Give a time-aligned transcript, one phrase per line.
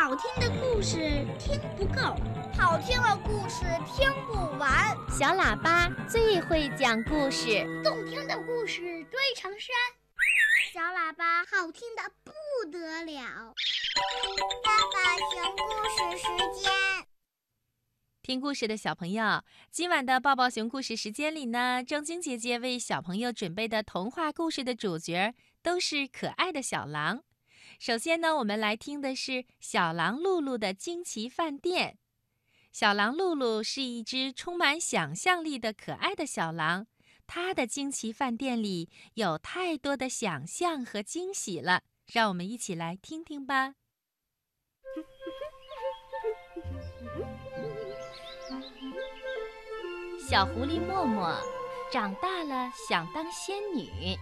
[0.00, 2.14] 好听的故事听不够，
[2.56, 4.96] 好听的故事听不完。
[5.10, 8.80] 小喇叭最会讲故事，动听的故事
[9.10, 9.74] 堆成山。
[10.72, 12.30] 小喇叭好听的不
[12.70, 13.52] 得了。
[14.62, 16.72] 爸爸讲故事时间，
[18.22, 19.42] 听故事的小朋友，
[19.72, 27.24] 今晚的抱抱熊故事时间里呢，正晶姐姐为小朋友准备的童话故事的主角都是可爱的小狼。
[27.78, 31.96] 首先呢，我们来听的是小狼露露的惊奇饭店。
[32.72, 36.88] 小狼露露是一只充满想象力的可爱的小狼，
[37.26, 43.74] 它的惊奇饭店里有太多的想象和惊喜了，让我们一起来听听吧。
[50.28, 51.32] 小狐狸默默
[51.92, 54.16] 长大了，想当仙女，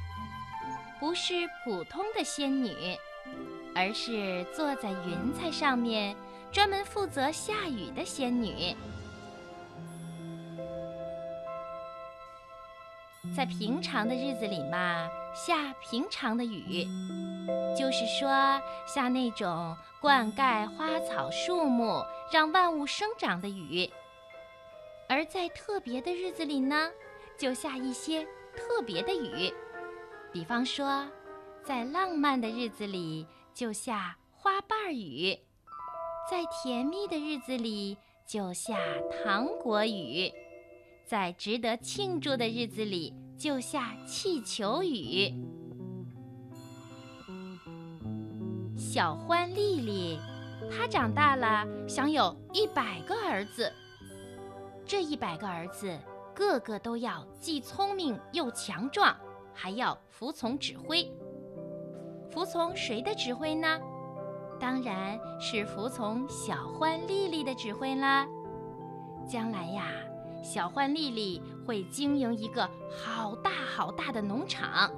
[1.01, 1.33] 不是
[1.65, 2.71] 普通的仙女。
[3.75, 6.17] 而是坐在云彩上面，
[6.51, 8.75] 专门负责下雨的仙女。
[13.37, 16.87] 在平常的日子里嘛，下平常的雨，
[17.77, 18.31] 就是说
[18.87, 23.91] 下那种灌溉花草树木、让万物生长的雨。
[25.09, 26.91] 而在特别的日子里呢，
[27.37, 28.25] 就下一些
[28.57, 29.53] 特别的雨，
[30.33, 31.05] 比方说，
[31.67, 33.27] 在浪漫的日子里。
[33.57, 35.35] 就下花瓣雨，
[36.31, 38.77] 在甜蜜的日子里就下
[39.11, 40.31] 糖果雨，
[41.07, 45.33] 在值得庆祝的日子里就下气球雨。
[48.77, 50.19] 小欢丽丽，
[50.71, 53.73] 她长大了，想有一百个儿子。
[54.85, 55.99] 这一百个儿子，
[56.35, 59.17] 个个都要既聪明又强壮，
[59.55, 61.11] 还要服从指挥。
[62.31, 63.79] 服从谁的指挥呢？
[64.59, 68.27] 当然是服从小欢丽丽的指挥啦。
[69.27, 69.89] 将来呀，
[70.43, 74.91] 小欢丽丽会经营一个好大好大的农场，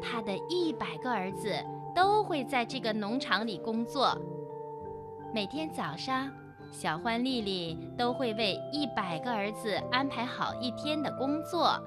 [0.00, 1.52] 她的一百个儿子
[1.94, 4.16] 都会在这个农场里工作。
[5.34, 6.30] 每天早上，
[6.70, 11.78] 小欢丽丽都会为一百个儿子安排好一天的工作，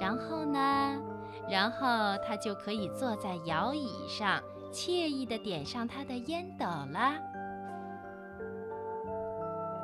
[0.00, 1.00] 然后呢？
[1.48, 4.42] 然后他就可以坐在摇椅上，
[4.72, 7.14] 惬意地点上他的烟斗了。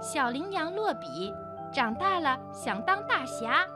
[0.01, 1.33] 小羚羊洛比
[1.75, 3.67] 长大了，想当大侠，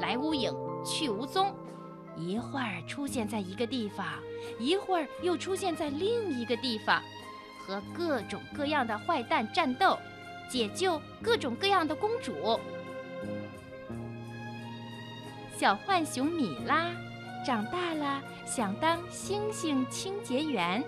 [0.00, 0.52] 来无影
[0.84, 1.54] 去无踪，
[2.16, 4.04] 一会儿出现在一个地方，
[4.58, 7.00] 一会儿又出现在另一个地方，
[7.64, 9.96] 和各种各样的坏蛋战斗，
[10.50, 12.58] 解救各种各样的公主。
[15.56, 16.90] 小浣熊米拉。
[17.44, 20.82] 长大了，想当星星清洁员。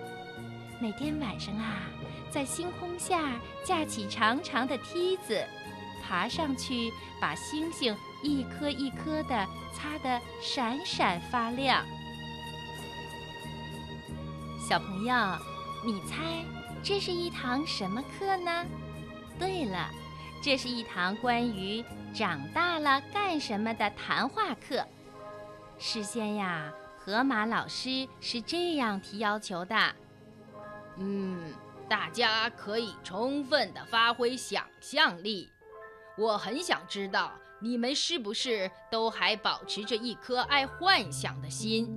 [0.79, 1.83] 每天晚上啊，
[2.29, 3.33] 在星空下
[3.63, 5.45] 架起长长的梯子，
[6.01, 11.83] 爬上去，把星星一颗一颗的擦得闪闪发亮。
[14.69, 15.13] 小朋友，
[15.85, 16.43] 你猜
[16.81, 18.65] 这是一堂什么课呢？
[19.37, 19.89] 对了，
[20.41, 21.83] 这是一堂关于
[22.13, 24.87] 长大了干什么的谈话课。
[25.77, 29.75] 事先呀，河马老师是这样提要求的：
[30.97, 31.53] 嗯，
[31.87, 35.51] 大家可以充分的发挥想象力。
[36.17, 41.87] 我很想知道你们是不是都还保持着一颗爱幻想的心，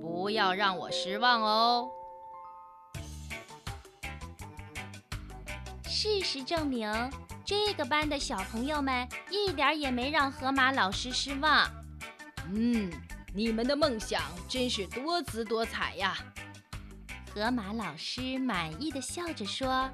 [0.00, 1.90] 不要让我失望哦。
[5.84, 6.92] 事实证明，
[7.44, 11.66] 这个班的小朋友们一点也没让河马老师失望。
[12.52, 12.92] 嗯。
[13.36, 16.16] 你们的梦想真是多姿多彩呀！
[17.34, 19.90] 河马老师满意的笑着说：“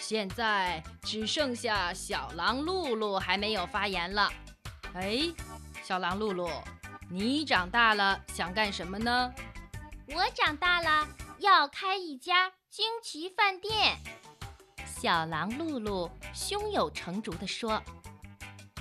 [0.00, 4.32] 现在只剩下小狼露露还没有发言了。
[4.94, 5.20] 哎，
[5.84, 6.48] 小狼露露，
[7.10, 9.30] 你长大了想干什么呢
[10.08, 11.06] ？”“我长大了
[11.40, 13.98] 要开一家惊奇饭店。”
[14.98, 17.82] 小狼露露胸有成竹地说：“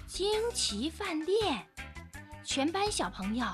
[0.07, 1.67] 惊奇饭店。”
[2.45, 3.45] 全班小朋友，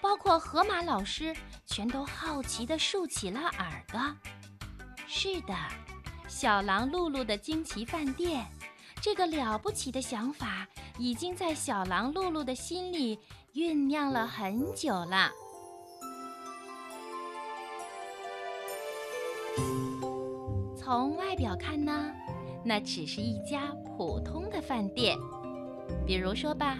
[0.00, 4.00] 包括河马老师，全都好奇地竖起了耳朵。
[5.06, 5.54] 是的，
[6.26, 8.46] 小狼露露的惊奇饭店，
[9.02, 10.66] 这个了不起的想法，
[10.98, 13.18] 已经在小狼露露的心里
[13.52, 15.30] 酝酿了很久了。
[20.78, 22.10] 从外表看呢，
[22.64, 25.18] 那只是一家普通的饭店。
[26.06, 26.78] 比如说吧。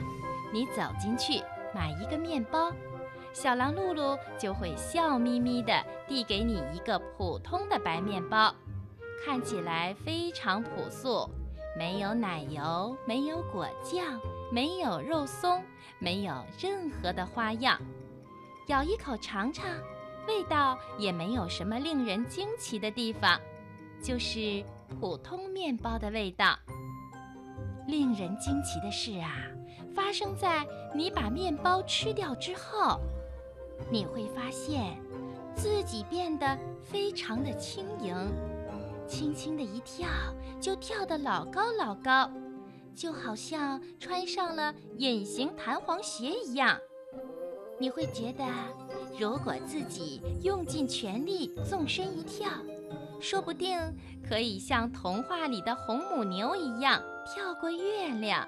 [0.53, 1.43] 你走进去
[1.75, 2.73] 买一个面包，
[3.33, 5.73] 小狼露露就会笑眯眯地
[6.09, 8.55] 递给你一个普通的白面包。
[9.25, 11.29] 看起来非常朴素，
[11.77, 14.19] 没有奶油，没有果酱，
[14.51, 15.63] 没有肉松，
[15.99, 17.79] 没有任何的花样。
[18.69, 19.67] 咬一口尝尝，
[20.27, 23.39] 味道也没有什么令人惊奇的地方，
[24.03, 24.65] 就是
[24.99, 26.59] 普通面包的味道。
[27.87, 29.35] 令人惊奇的是啊，
[29.95, 33.01] 发生在你把面包吃掉之后，
[33.91, 34.97] 你会发现
[35.55, 38.15] 自己变得非常的轻盈，
[39.07, 40.09] 轻轻的一跳
[40.61, 42.31] 就跳得老高老高，
[42.95, 46.79] 就好像穿上了隐形弹簧鞋一样。
[47.79, 48.45] 你会觉得，
[49.19, 52.51] 如果自己用尽全力纵身一跳，
[53.21, 53.79] 说不定
[54.29, 58.47] 可以像童话里的红母牛一样跳过月亮。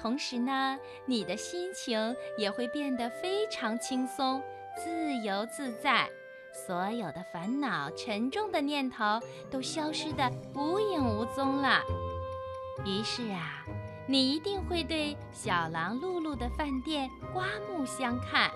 [0.00, 4.42] 同时呢，你的心情也会变得非常轻松、
[4.76, 6.08] 自由自在，
[6.52, 9.20] 所有的烦恼、沉重的念头
[9.50, 11.80] 都消失得无影无踪了。
[12.84, 13.64] 于是啊。
[14.08, 18.48] 你一定会对小狼露露的饭店刮目相看，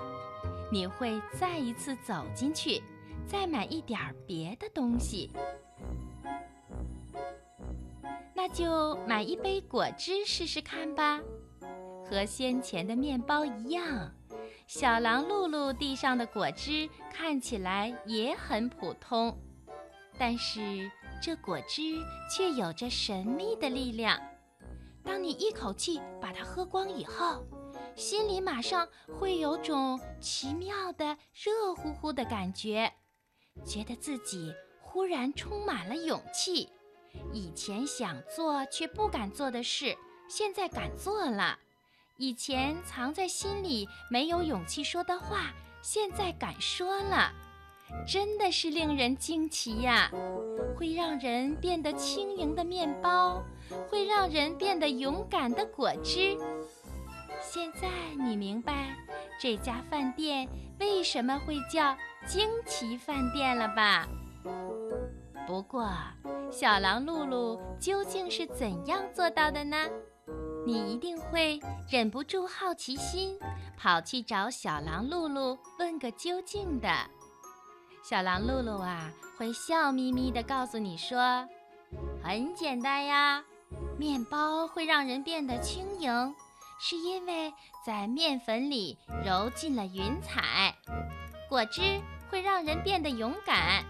[0.71, 2.81] 你会再一次走进去，
[3.27, 3.99] 再买一点
[4.29, 5.29] 别的东西。
[8.52, 11.20] 就买一杯果汁试试看吧。
[12.05, 14.12] 和先前的面包一样，
[14.67, 19.38] 小狼露露递上的果汁看起来也很普通，
[20.19, 20.91] 但是
[21.23, 21.82] 这果汁
[22.29, 24.20] 却有着神秘的力量。
[25.05, 27.46] 当你一口气把它喝光以后，
[27.94, 28.88] 心里马上
[29.19, 32.93] 会有种奇妙的热乎乎的感觉，
[33.64, 36.69] 觉得自己忽然充满了勇气。
[37.33, 39.97] 以前想做却不敢做的事，
[40.29, 41.59] 现在敢做了；
[42.17, 45.53] 以前藏在心里没有勇气说的话，
[45.83, 47.33] 现在敢说了。
[48.07, 50.11] 真的是令人惊奇呀！
[50.77, 53.43] 会让人变得轻盈的面包，
[53.89, 56.37] 会让人变得勇敢的果汁。
[57.41, 58.95] 现在你明白
[59.41, 60.49] 这家饭店
[60.79, 61.97] 为什么会叫
[62.27, 64.06] 惊奇饭店了吧？
[65.47, 65.91] 不过，
[66.51, 69.77] 小狼露露究竟是怎样做到的呢？
[70.67, 71.59] 你一定会
[71.89, 73.39] 忍不住好奇心，
[73.77, 76.89] 跑去找小狼露露问个究竟的。
[78.05, 81.49] 小狼露露啊，会笑眯眯地告诉你说
[82.23, 83.43] ：“很简单呀，
[83.99, 86.35] 面包会让人变得轻盈，
[86.79, 87.53] 是因为
[87.85, 90.43] 在面粉里揉进了云彩；
[91.49, 91.83] 果汁
[92.31, 93.85] 会让人变得勇敢，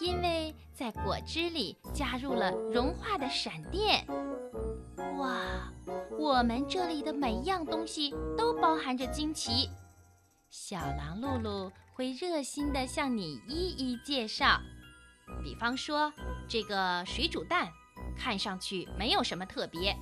[0.00, 4.04] 因为在果汁里加入了融化的闪电。
[5.18, 5.72] 哇，
[6.18, 9.70] 我们这里的每一样东西都包含着惊奇。”
[10.50, 11.70] 小狼露露。
[11.92, 14.58] 会热心地向你一一介绍，
[15.44, 16.10] 比方说
[16.48, 17.70] 这个水煮蛋，
[18.16, 19.94] 看上去没有什么特别，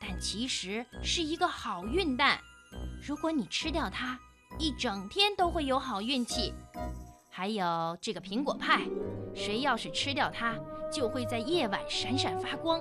[0.00, 2.40] 但其实是一个好运蛋。
[3.06, 4.18] 如果你吃掉它，
[4.58, 6.52] 一整天都会有好运气。
[7.30, 8.84] 还有这个苹果派，
[9.34, 10.54] 谁要是吃掉它，
[10.92, 12.80] 就会在夜晚闪闪发光，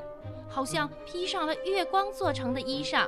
[0.50, 3.08] 好像披上了月光做成的衣裳。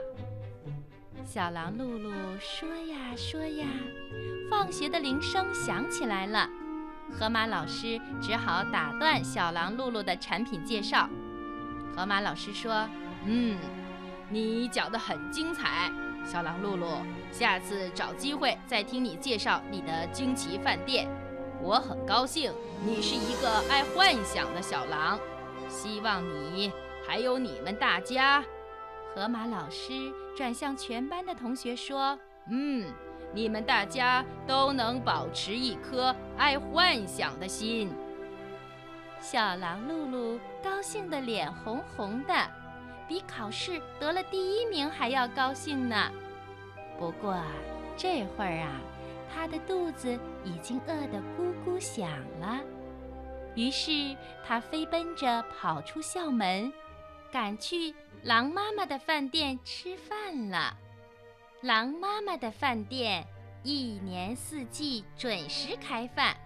[1.26, 3.68] 小狼露露说呀说呀。
[4.50, 6.50] 放学的铃声响起来了，
[7.12, 11.08] 河马老师只好打断小狼露露的产品介绍。
[11.96, 12.88] 河马老师说
[13.26, 13.58] ：“嗯，
[14.30, 15.92] 你讲得很精彩，
[16.26, 16.88] 小狼露露，
[17.32, 21.08] 下次找机会再听你介绍你的惊奇饭店。
[21.62, 22.54] 我很高兴
[22.86, 25.20] 你是一个爱幻想的小狼，
[25.68, 26.72] 希望你
[27.08, 28.44] 还有你们大家。”
[29.16, 32.18] 河马老师转向全班的同学说
[32.50, 32.86] ：“嗯。”
[33.32, 37.94] 你们大家都能保持一颗爱幻想的心。
[39.20, 42.34] 小狼露露高兴得脸红红的，
[43.08, 46.12] 比考试得了第一名还要高兴呢。
[46.98, 47.38] 不过
[47.96, 48.82] 这会儿啊，
[49.34, 52.10] 他的肚子已经饿得咕咕响
[52.40, 52.60] 了。
[53.56, 56.72] 于是他飞奔着跑出校门，
[57.32, 57.94] 赶去
[58.24, 60.78] 狼妈妈的饭店吃饭了。
[61.62, 63.26] 狼妈妈的饭店
[63.64, 66.38] 一年四季准时开饭，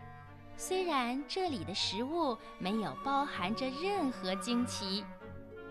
[0.58, 5.04] 虽然这里的食物没有包含着任何惊奇，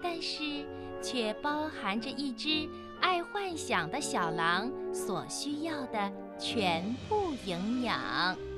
[0.00, 0.64] 但是
[1.02, 2.68] 却包含着一只
[3.02, 8.51] 爱幻想的小狼所需要的全部营养。